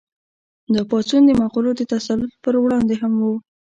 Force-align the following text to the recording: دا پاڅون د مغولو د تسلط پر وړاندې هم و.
دا 0.73 0.81
پاڅون 0.89 1.21
د 1.25 1.31
مغولو 1.41 1.71
د 1.75 1.81
تسلط 1.93 2.31
پر 2.43 2.53
وړاندې 2.63 2.95
هم 3.01 3.13
و. 3.23 3.31